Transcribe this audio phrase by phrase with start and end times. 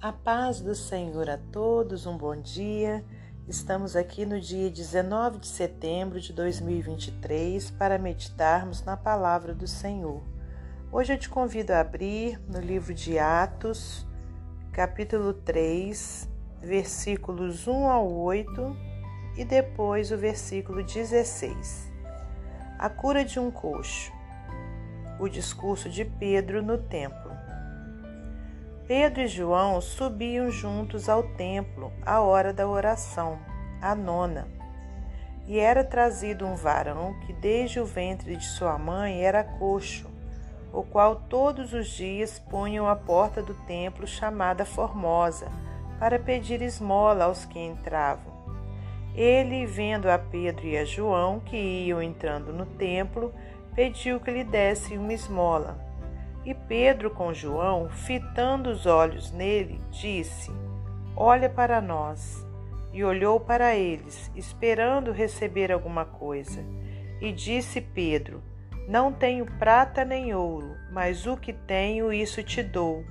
[0.00, 3.04] A paz do Senhor a todos, um bom dia.
[3.46, 10.22] Estamos aqui no dia 19 de setembro de 2023 para meditarmos na palavra do Senhor.
[10.92, 14.06] Hoje eu te convido a abrir no livro de Atos,
[14.72, 16.28] capítulo 3,
[16.62, 18.76] versículos 1 ao 8
[19.36, 21.92] e depois o versículo 16.
[22.78, 24.17] A cura de um coxo.
[25.18, 27.32] O discurso de Pedro no templo.
[28.86, 33.38] Pedro e João subiam juntos ao templo à hora da oração,
[33.82, 34.46] a nona.
[35.46, 40.08] E era trazido um varão que desde o ventre de sua mãe era coxo,
[40.72, 45.50] o qual todos os dias punham à porta do templo chamada Formosa,
[45.98, 48.38] para pedir esmola aos que entravam.
[49.14, 53.34] Ele, vendo a Pedro e a João que iam entrando no templo,
[53.78, 55.78] pediu que lhe dessem uma esmola.
[56.44, 60.50] E Pedro, com João, fitando os olhos nele, disse:
[61.14, 62.44] Olha para nós.
[62.92, 66.60] E olhou para eles, esperando receber alguma coisa.
[67.20, 68.42] E disse Pedro:
[68.88, 73.04] Não tenho prata nem ouro, mas o que tenho, isso te dou.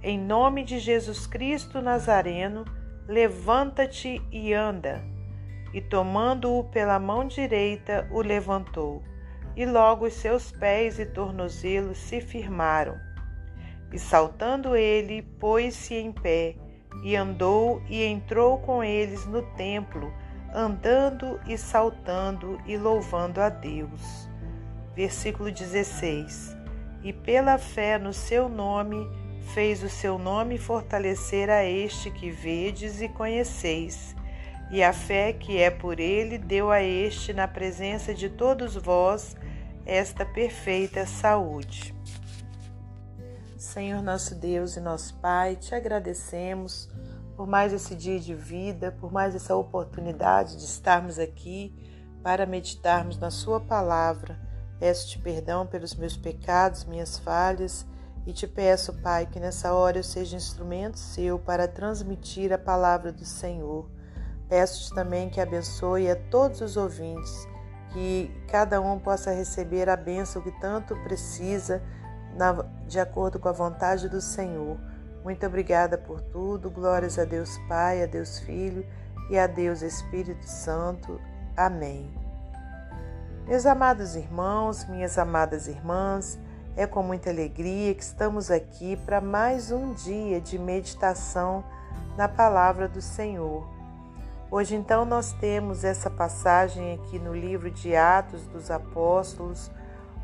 [0.00, 2.64] Em nome de Jesus Cristo Nazareno,
[3.08, 5.02] levanta-te e anda.
[5.74, 9.02] E tomando-o pela mão direita, o levantou
[9.56, 12.96] e logo os seus pés e tornozelos se firmaram.
[13.92, 16.56] E saltando ele, pôs-se em pé,
[17.02, 20.12] e andou e entrou com eles no templo,
[20.54, 24.28] andando e saltando e louvando a Deus.
[24.94, 26.56] Versículo 16.
[27.02, 29.06] E pela fé no seu nome,
[29.54, 34.14] fez o seu nome fortalecer a este que vedes e conheceis
[34.72, 39.36] e a fé que é por ele deu a este, na presença de todos vós,
[39.84, 41.94] esta perfeita saúde.
[43.56, 46.88] Senhor nosso Deus e nosso Pai, te agradecemos
[47.36, 51.74] por mais esse dia de vida, por mais essa oportunidade de estarmos aqui
[52.22, 54.38] para meditarmos na Sua palavra.
[54.78, 57.86] Peço-te perdão pelos meus pecados, minhas falhas,
[58.26, 63.12] e te peço, Pai, que nessa hora eu seja instrumento seu para transmitir a palavra
[63.12, 63.88] do Senhor.
[64.48, 67.48] Peço-te também que abençoe a todos os ouvintes,
[67.92, 71.82] que cada um possa receber a bênção que tanto precisa,
[72.36, 74.78] na, de acordo com a vontade do Senhor.
[75.22, 76.70] Muito obrigada por tudo.
[76.70, 78.84] Glórias a Deus Pai, a Deus Filho
[79.30, 81.20] e a Deus Espírito Santo.
[81.56, 82.10] Amém.
[83.46, 86.38] Meus amados irmãos, minhas amadas irmãs,
[86.76, 91.64] é com muita alegria que estamos aqui para mais um dia de meditação
[92.16, 93.81] na palavra do Senhor.
[94.54, 99.70] Hoje, então, nós temos essa passagem aqui no livro de Atos dos Apóstolos,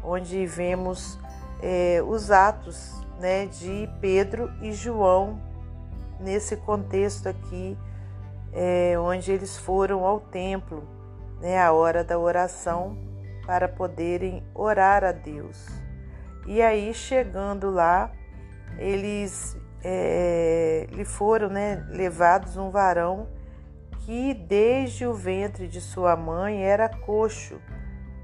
[0.04, 1.18] onde vemos
[1.62, 5.40] é, os atos né, de Pedro e João,
[6.20, 7.74] nesse contexto aqui,
[8.52, 10.86] é, onde eles foram ao templo,
[11.40, 12.98] né, a hora da oração,
[13.46, 15.68] para poderem orar a Deus.
[16.46, 18.12] E aí, chegando lá,
[18.76, 23.37] eles é, lhe foram né, levados um varão
[24.08, 27.60] que desde o ventre de sua mãe era coxo,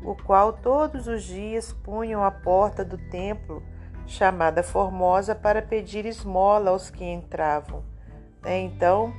[0.02, 3.62] o qual todos os dias punham à porta do templo,
[4.06, 7.84] chamada Formosa, para pedir esmola aos que entravam.
[8.42, 9.12] Né, então,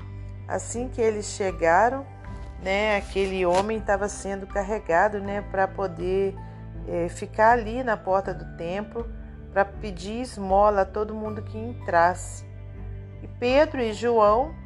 [0.47, 2.03] assim que eles chegaram,
[2.63, 6.33] né, aquele homem estava sendo carregado né, para poder
[6.87, 9.07] é, ficar ali na porta do templo
[9.53, 12.43] para pedir esmola a todo mundo que entrasse.
[13.21, 14.64] E Pedro e João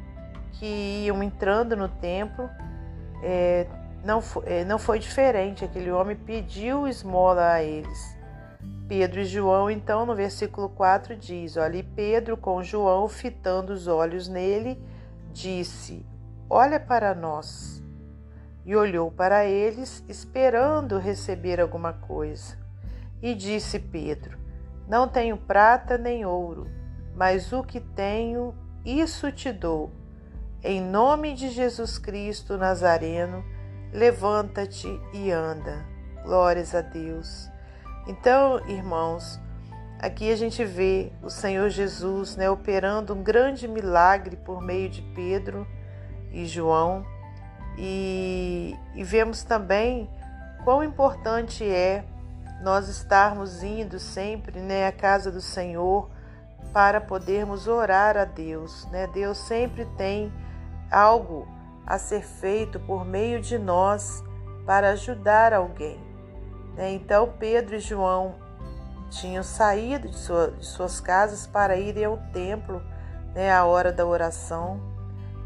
[0.52, 2.48] que iam entrando no templo,
[3.22, 3.66] é,
[4.04, 5.64] não, foi, é, não foi diferente.
[5.64, 8.18] Aquele homem pediu esmola a eles.
[8.88, 14.28] Pedro e João, então, no versículo 4 diz: Olha, Pedro com João, fitando os olhos
[14.28, 14.82] nele,
[15.32, 16.04] disse:
[16.48, 17.80] Olha para nós.
[18.66, 22.58] E olhou para eles, esperando receber alguma coisa.
[23.22, 24.38] E disse Pedro:
[24.88, 26.66] Não tenho prata nem ouro,
[27.14, 28.54] mas o que tenho,
[28.84, 29.99] isso te dou
[30.62, 33.44] em nome de Jesus Cristo Nazareno,
[33.92, 35.84] levanta-te e anda.
[36.22, 37.48] Glórias a Deus.
[38.06, 39.40] Então, irmãos,
[39.98, 45.00] aqui a gente vê o Senhor Jesus né, operando um grande milagre por meio de
[45.14, 45.66] Pedro
[46.30, 47.04] e João,
[47.78, 50.10] e, e vemos também
[50.62, 52.04] quão importante é
[52.62, 56.10] nós estarmos indo sempre né, à casa do Senhor
[56.72, 58.86] para podermos orar a Deus.
[58.90, 59.06] Né?
[59.06, 60.30] Deus sempre tem
[60.90, 61.46] algo
[61.86, 64.22] a ser feito por meio de nós
[64.66, 65.98] para ajudar alguém.
[66.76, 66.92] Né?
[66.92, 68.36] Então, Pedro e João
[69.10, 72.80] tinham saído de, sua, de suas casas para irem ao templo,
[73.34, 74.80] né, à hora da oração.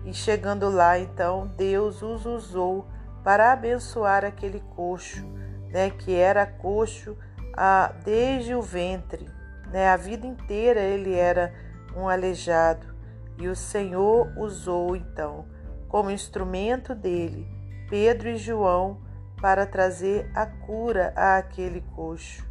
[0.05, 2.87] E chegando lá, então, Deus os usou
[3.23, 5.25] para abençoar aquele coxo,
[5.71, 7.17] né, que era coxo
[7.57, 9.27] a, desde o ventre.
[9.73, 11.55] Né, a vida inteira ele era
[11.97, 12.94] um aleijado.
[13.39, 15.47] E o Senhor usou, então,
[15.89, 17.47] como instrumento dele,
[17.89, 19.01] Pedro e João,
[19.41, 22.47] para trazer a cura àquele coxo.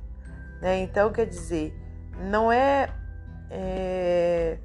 [0.62, 0.82] Né?
[0.82, 1.74] Então, quer dizer,
[2.30, 2.90] não é,
[3.50, 4.58] é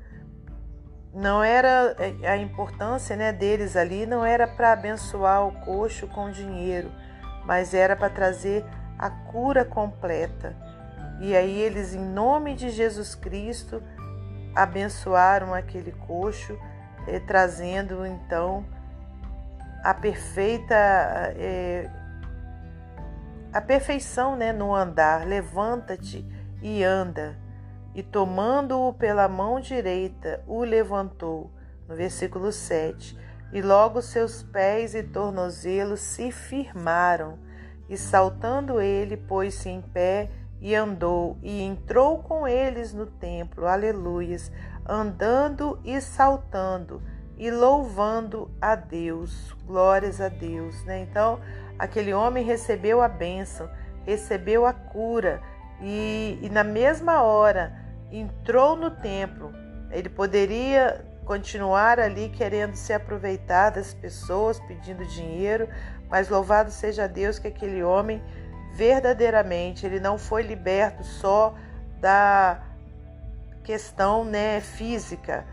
[1.14, 6.30] não era é, a importância né, deles ali não era para abençoar o coxo com
[6.30, 6.92] dinheiro,
[7.44, 8.64] mas era para trazer
[8.98, 10.54] a cura completa.
[11.20, 13.82] E aí eles, em nome de Jesus Cristo,
[14.54, 16.58] abençoaram aquele coxo,
[17.06, 18.64] eh, trazendo então
[19.84, 20.74] a perfeita
[21.36, 21.90] eh,
[23.52, 25.26] a perfeição né, no andar.
[25.26, 26.26] Levanta-te
[26.62, 27.36] e anda
[27.98, 31.50] e tomando-o pela mão direita, o levantou.
[31.88, 33.18] No versículo 7.
[33.52, 37.40] E logo seus pés e tornozelos se firmaram,
[37.88, 40.30] e saltando ele, pôs-se em pé
[40.60, 44.50] e andou, e entrou com eles no templo, aleluias,
[44.86, 47.02] andando e saltando
[47.36, 51.00] e louvando a Deus, glórias a Deus, né?
[51.00, 51.38] Então,
[51.78, 53.70] aquele homem recebeu a bênção,
[54.04, 55.40] recebeu a cura,
[55.80, 57.72] e, e na mesma hora
[58.10, 59.52] entrou no templo.
[59.90, 65.68] Ele poderia continuar ali querendo se aproveitar das pessoas, pedindo dinheiro,
[66.08, 68.22] mas louvado seja Deus que aquele homem
[68.78, 71.52] verdadeiramente ele não foi liberto só
[72.00, 72.62] da
[73.64, 75.44] questão né, física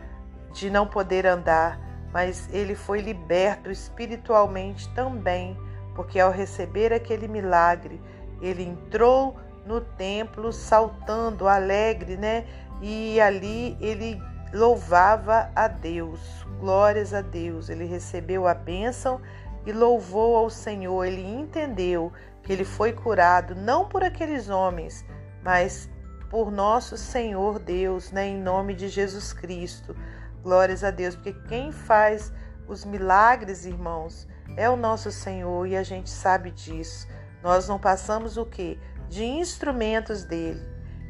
[0.52, 1.76] de não poder andar,
[2.12, 5.58] mas ele foi liberto espiritualmente também,
[5.96, 8.00] porque ao receber aquele milagre,
[8.40, 9.36] ele entrou
[9.66, 12.46] no templo saltando alegre, né?
[12.80, 14.22] E ali ele
[14.54, 16.20] louvava a Deus.
[16.60, 17.68] Glórias a Deus.
[17.68, 19.20] Ele recebeu a bênção
[19.66, 21.04] e louvou ao Senhor.
[21.04, 22.12] Ele entendeu
[22.46, 25.04] que ele foi curado não por aqueles homens,
[25.42, 25.90] mas
[26.30, 29.94] por nosso Senhor Deus, né, em nome de Jesus Cristo.
[30.42, 32.32] Glórias a Deus, porque quem faz
[32.66, 34.26] os milagres, irmãos,
[34.56, 37.06] é o nosso Senhor e a gente sabe disso.
[37.42, 38.78] Nós não passamos o que?
[39.08, 40.60] de instrumentos dele.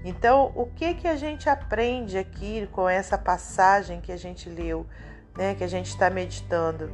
[0.04, 4.86] Então, o que que a gente aprende aqui com essa passagem que a gente leu,
[5.36, 6.90] né, que a gente está meditando?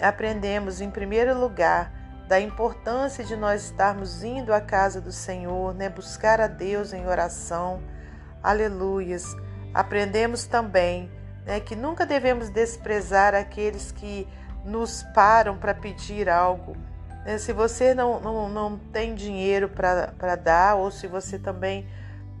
[0.00, 1.92] Aprendemos, em primeiro lugar,
[2.28, 7.06] da importância de nós estarmos indo à casa do Senhor, né, buscar a Deus em
[7.06, 7.82] oração.
[8.42, 9.24] Aleluias.
[9.72, 11.10] Aprendemos também
[11.44, 14.26] né, que nunca devemos desprezar aqueles que
[14.64, 16.74] nos param para pedir algo
[17.24, 17.38] né?
[17.38, 21.88] Se você não, não, não tem dinheiro para dar, ou se você também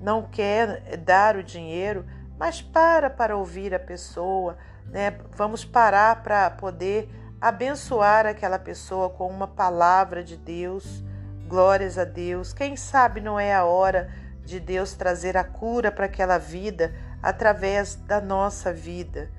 [0.00, 2.04] não quer dar o dinheiro,
[2.38, 5.16] mas para para ouvir a pessoa, né?
[5.32, 7.08] vamos parar para poder
[7.40, 11.02] abençoar aquela pessoa com uma palavra de Deus.
[11.46, 12.52] Glórias a Deus.
[12.52, 14.10] Quem sabe não é a hora
[14.44, 19.30] de Deus trazer a cura para aquela vida através da nossa vida.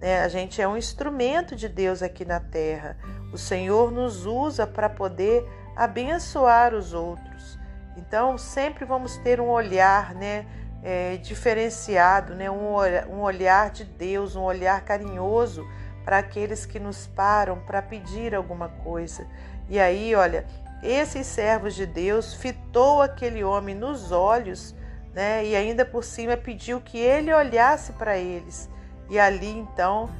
[0.00, 0.22] Né?
[0.22, 2.96] A gente é um instrumento de Deus aqui na terra.
[3.32, 5.46] O Senhor nos usa para poder
[5.76, 7.58] abençoar os outros.
[7.96, 10.46] Então, sempre vamos ter um olhar né,
[10.82, 12.74] é, diferenciado, né, um,
[13.10, 15.66] um olhar de Deus, um olhar carinhoso
[16.04, 19.26] para aqueles que nos param para pedir alguma coisa.
[19.68, 20.46] E aí, olha,
[20.82, 24.74] esses servos de Deus fitou aquele homem nos olhos,
[25.14, 25.44] né?
[25.44, 28.68] E ainda por cima pediu que ele olhasse para eles.
[29.08, 30.10] E ali então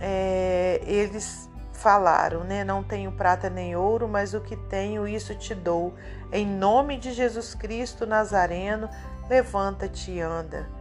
[0.00, 2.64] é, eles falaram, né?
[2.64, 5.94] Não tenho prata nem ouro, mas o que tenho, isso te dou.
[6.32, 8.88] Em nome de Jesus Cristo Nazareno,
[9.28, 10.79] levanta-te e anda.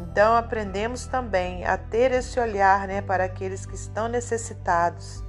[0.00, 5.22] Então aprendemos também a ter esse olhar, né, para aqueles que estão necessitados.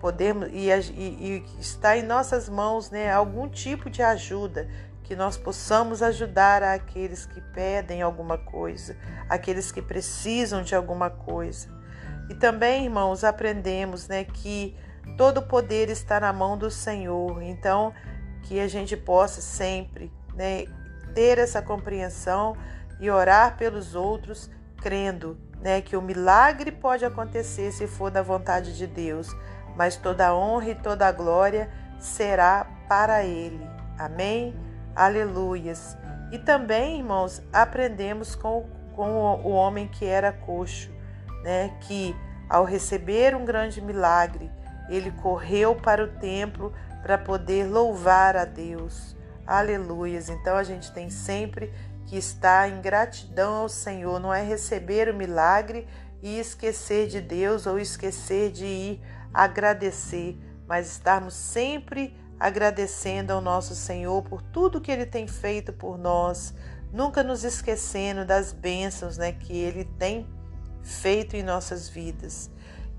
[0.00, 4.68] Podemos e, e, e está em nossas mãos, né, algum tipo de ajuda
[5.02, 8.96] que nós possamos ajudar aqueles que pedem alguma coisa,
[9.28, 11.68] aqueles que precisam de alguma coisa.
[12.28, 14.74] E também, irmãos, aprendemos né, que
[15.18, 17.42] todo poder está na mão do Senhor.
[17.42, 17.92] Então,
[18.42, 20.64] que a gente possa sempre né,
[21.14, 22.56] ter essa compreensão
[23.00, 28.76] e orar pelos outros, crendo né, que o milagre pode acontecer se for da vontade
[28.76, 29.28] de Deus,
[29.76, 33.66] mas toda a honra e toda a glória será para Ele.
[33.98, 34.54] Amém?
[34.94, 35.96] Aleluias.
[36.30, 40.94] E também, irmãos, aprendemos com, com o homem que era coxo
[41.44, 42.16] né, que
[42.48, 44.50] ao receber um grande milagre,
[44.88, 46.72] ele correu para o templo
[47.02, 49.14] para poder louvar a Deus.
[49.46, 50.30] Aleluias.
[50.30, 51.72] Então a gente tem sempre
[52.14, 55.84] que estar em gratidão ao Senhor, não é receber o milagre
[56.22, 59.02] e esquecer de Deus ou esquecer de ir
[59.32, 65.98] agradecer, mas estarmos sempre agradecendo ao nosso Senhor por tudo que ele tem feito por
[65.98, 66.54] nós,
[66.92, 70.24] nunca nos esquecendo das bênçãos né, que ele tem
[70.84, 72.48] feito em nossas vidas.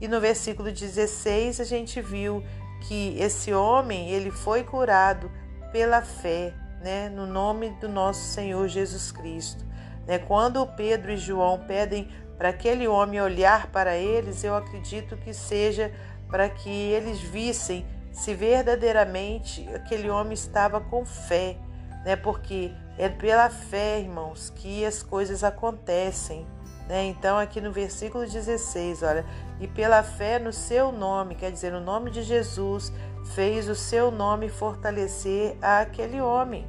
[0.01, 2.43] E no versículo 16 a gente viu
[2.85, 5.31] que esse homem ele foi curado
[5.71, 6.53] pela fé,
[6.85, 9.65] né, no nome do nosso Senhor Jesus Cristo.
[10.05, 10.19] Né?
[10.19, 15.91] Quando Pedro e João pedem para aquele homem olhar para eles, eu acredito que seja
[16.29, 21.57] para que eles vissem se verdadeiramente aquele homem estava com fé,
[22.05, 22.15] né?
[22.15, 26.47] Porque é pela fé, irmãos, que as coisas acontecem.
[26.87, 27.05] Né?
[27.05, 29.25] Então, aqui no versículo 16, olha,
[29.59, 32.93] e pela fé no seu nome, quer dizer, no nome de Jesus,
[33.33, 36.67] fez o seu nome fortalecer aquele homem,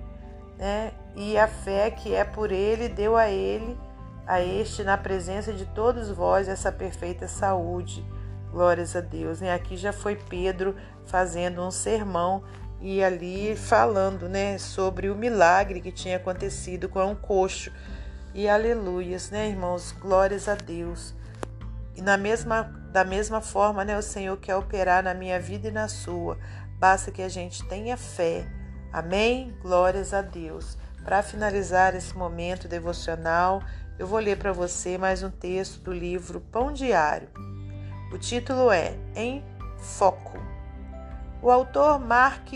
[0.59, 0.93] né?
[1.15, 3.79] E a fé que é por ele deu a ele,
[4.27, 8.05] a este, na presença de todos vós, essa perfeita saúde.
[8.51, 9.41] Glórias a Deus.
[9.41, 12.43] E aqui já foi Pedro fazendo um sermão
[12.81, 17.71] e ali falando, né, sobre o milagre que tinha acontecido com um coxo.
[18.35, 19.93] E aleluias, né, irmãos?
[19.93, 21.15] Glórias a Deus.
[21.95, 25.71] E na mesma, da mesma forma, né, o Senhor quer operar na minha vida e
[25.71, 26.39] na sua.
[26.79, 28.47] Basta que a gente tenha fé.
[28.97, 29.55] Amém?
[29.61, 30.79] Glórias a Deus.
[31.05, 33.62] Para finalizar esse momento devocional,
[33.99, 37.29] eu vou ler para você mais um texto do livro Pão Diário.
[38.11, 39.45] O título é Em
[39.76, 40.38] Foco.
[41.43, 42.49] O autor Mark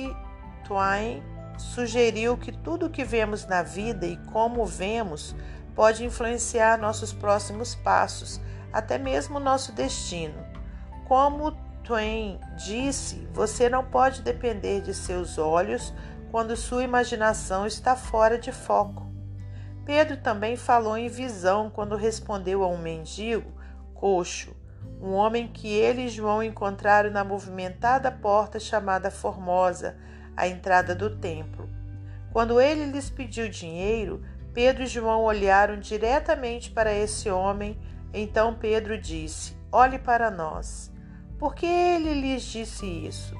[0.64, 1.23] Twain
[1.59, 5.37] sugeriu que tudo o que vemos na vida e como vemos
[5.75, 8.40] pode influenciar nossos próximos passos,
[8.73, 10.42] até mesmo nosso destino.
[11.06, 11.54] Como
[11.90, 15.92] Twain disse, você não pode depender de seus olhos
[16.30, 19.11] quando sua imaginação está fora de foco.
[19.85, 23.50] Pedro também falou em visão quando respondeu a um mendigo
[23.92, 24.54] coxo
[25.02, 29.97] um homem que ele e João encontraram na movimentada porta chamada Formosa,
[30.37, 31.68] à entrada do templo.
[32.32, 37.76] Quando ele lhes pediu dinheiro, Pedro e João olharam diretamente para esse homem.
[38.12, 40.89] Então Pedro disse: Olhe para nós.
[41.40, 43.35] Por que ele lhes disse isso?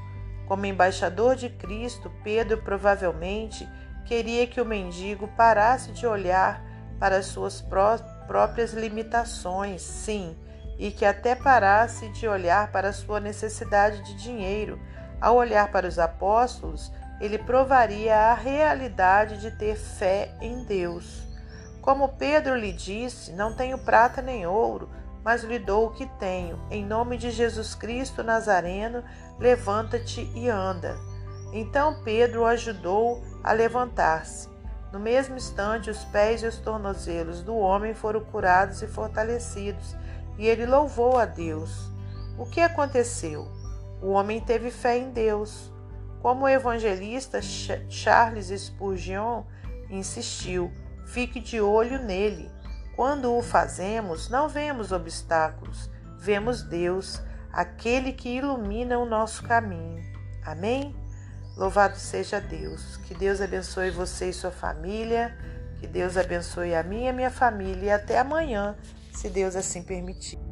[0.49, 3.69] Como embaixador de Cristo, Pedro provavelmente
[4.07, 6.64] queria que o mendigo parasse de olhar
[6.99, 10.35] para suas pró próprias limitações, sim,
[10.78, 14.80] e que até parasse de olhar para sua necessidade de dinheiro.
[15.21, 16.90] Ao olhar para os apóstolos,
[17.21, 21.26] ele provaria a realidade de ter fé em Deus.
[21.83, 24.88] Como Pedro lhe disse: Não tenho prata nem ouro,
[25.24, 26.58] mas lhe dou o que tenho.
[26.70, 29.04] Em nome de Jesus Cristo Nazareno,
[29.38, 30.96] levanta-te e anda.
[31.52, 34.48] Então Pedro o ajudou a levantar-se.
[34.92, 39.94] No mesmo instante, os pés e os tornozelos do homem foram curados e fortalecidos,
[40.36, 41.90] e ele louvou a Deus.
[42.36, 43.46] O que aconteceu?
[44.02, 45.70] O homem teve fé em Deus.
[46.20, 49.44] Como o evangelista Charles Spurgeon
[49.88, 50.72] insistiu,
[51.06, 52.50] fique de olho nele.
[53.00, 55.88] Quando o fazemos, não vemos obstáculos,
[56.19, 57.19] vemos Deus,
[57.50, 60.04] aquele que ilumina o nosso caminho.
[60.45, 60.95] Amém?
[61.57, 62.99] Louvado seja Deus.
[62.99, 65.35] Que Deus abençoe você e sua família.
[65.78, 67.87] Que Deus abençoe a minha e a minha família.
[67.87, 68.76] E até amanhã
[69.14, 70.50] se Deus assim permitir.